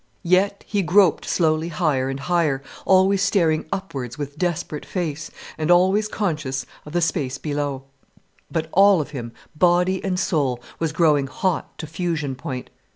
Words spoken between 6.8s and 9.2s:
of the space below. But all of